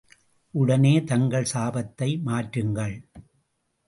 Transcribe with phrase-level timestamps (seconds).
[0.53, 2.95] உடனே தங்கள் சாபத்தை மாற்றுங்கள்.